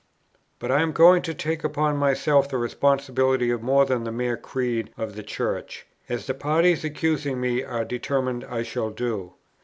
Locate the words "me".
7.39-7.61